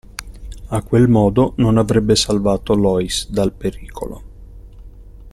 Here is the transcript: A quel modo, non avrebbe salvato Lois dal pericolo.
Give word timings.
A 0.71 0.81
quel 0.81 1.07
modo, 1.07 1.53
non 1.57 1.77
avrebbe 1.77 2.15
salvato 2.15 2.73
Lois 2.73 3.29
dal 3.29 3.53
pericolo. 3.53 4.23